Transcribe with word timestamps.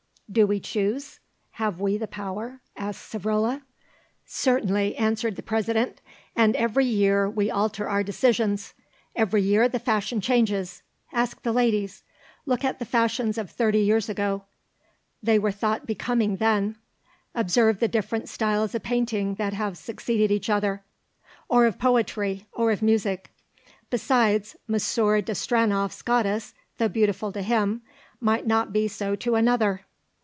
"Do 0.31 0.47
we 0.47 0.61
choose? 0.61 1.19
Have 1.59 1.81
we 1.81 1.97
the 1.97 2.07
power?" 2.07 2.61
asked 2.77 3.11
Savrola. 3.11 3.63
"Certainly," 4.25 4.95
answered 4.95 5.35
the 5.35 5.43
President; 5.43 5.99
"and 6.37 6.55
every 6.55 6.85
year 6.85 7.29
we 7.29 7.51
alter 7.51 7.89
our 7.89 8.01
decisions; 8.01 8.73
every 9.13 9.41
year 9.41 9.67
the 9.67 9.77
fashion 9.77 10.21
changes. 10.21 10.83
Ask 11.11 11.41
the 11.41 11.51
ladies. 11.51 12.03
Look 12.45 12.63
at 12.63 12.79
the 12.79 12.85
fashions 12.85 13.37
of 13.37 13.51
thirty 13.51 13.81
years 13.81 14.07
ago; 14.07 14.45
they 15.21 15.37
were 15.37 15.51
thought 15.51 15.85
becoming 15.85 16.37
then. 16.37 16.77
Observe 17.35 17.81
the 17.81 17.89
different 17.89 18.29
styles 18.29 18.73
of 18.73 18.83
painting 18.83 19.35
that 19.35 19.51
have 19.51 19.77
succeeded 19.77 20.31
each 20.31 20.49
other, 20.49 20.81
or 21.49 21.65
of 21.65 21.77
poetry, 21.77 22.45
or 22.53 22.71
of 22.71 22.81
music. 22.81 23.31
Besides, 23.89 24.55
Monsieur 24.65 25.19
de 25.19 25.33
Stranoff's 25.35 26.01
goddess, 26.01 26.53
though 26.77 26.87
beautiful 26.87 27.33
to 27.33 27.41
him, 27.41 27.81
might 28.21 28.47
not 28.47 28.71
be 28.71 28.87
so 28.87 29.17
to 29.17 29.35
another." 29.35 29.83